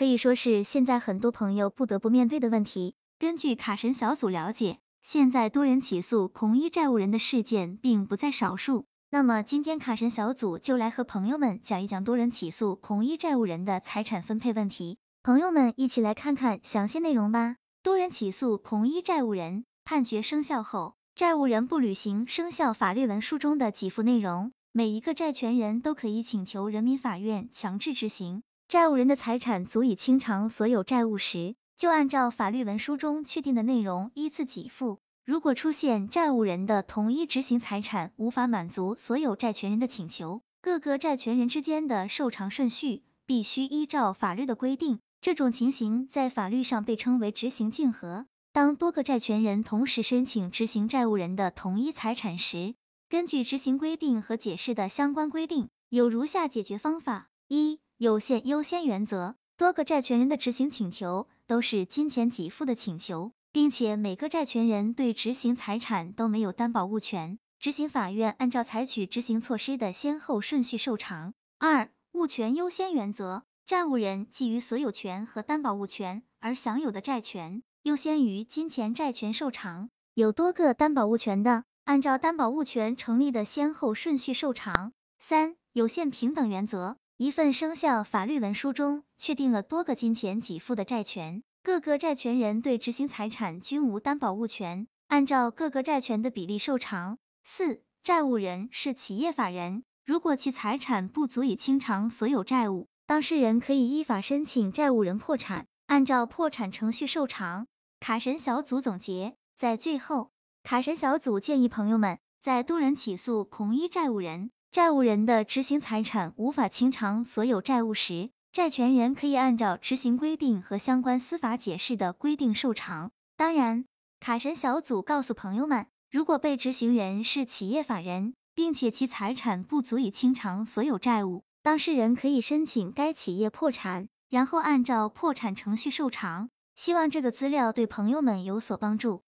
[0.00, 2.94] 可以说是现在很多朋友不得不面对的问题。
[3.18, 8.86] 根据卡神小组了解，现在多人起诉同一债务人的事件并不在少数。
[9.10, 14.96] 那么今天卡神小组就来和朋友们讲一讲多人起诉同一债务人的财产分配问题。
[15.22, 17.56] 朋友们一起来看看详细内容吧。
[17.82, 28.42] 多人起诉同一债务人，判决生效后，债务人不履行生效法律文书中的给付内容，每一个债权人都可以请求人民法院强制执行。
[28.70, 35.00] 债务人的财产足以清偿所有债务时，就按照法律文书中确定的内容依次给付。
[35.24, 45.00] 如果出现债务人的统一执行财产无法满足所有债权人的请求，各个债权人之间的受偿顺序必须依照法律的规定。
[45.20, 48.26] 这种情形在法律上被称为执行竞合。
[48.52, 52.76] 当多个债权人同时申请执行债务人的同一财产时，
[53.08, 71.34] 根据执行规定和解释的相关规定，有如下解决方法：一、有限优先原则，多个债权人的执行请求都是金钱给付的请求，并且每个债权人对执行财产都没有担保物权，执行法院按照采取执行措施的先后顺序受偿。
[71.58, 73.42] 二、物权优先原则。
[73.66, 79.90] 债务人基于所有权和担保物权而享有的债权，优先于金钱债权受偿。
[80.14, 84.94] 有多个担保物权的，按照担保物权成立的先后顺序受偿。
[85.18, 86.96] 三、有限平等原则。
[87.20, 97.18] 一份生效法律文书中确定了多个金钱给付的债权，各个债权人对执行财产均无担保物权，按照各个债权的比例受偿。
[97.44, 102.88] 四、债务人是企业法人，如果其财产不足以清偿所有债务。
[103.06, 107.66] 当事人可以依法申请债务人破产，按照破产程序受偿。
[108.00, 110.30] 卡神小组总结，在最后，
[110.62, 123.10] 卡神小组建议朋友们，在多人起诉同一债务人，债务人的执行财产无法清偿所有债务时，债权人可以按照执行规定和相关司法解释的规定受偿。
[123.36, 123.84] 当然，
[124.20, 131.42] 卡神小组告诉朋友们，如果被执行人是企业法人，并且其财产不足以清偿所有债务。
[131.64, 136.48] 当事人可以申请该企业破产，然后按照破产程序受偿。
[136.76, 139.24] 希望这个资料对朋友们有所帮助。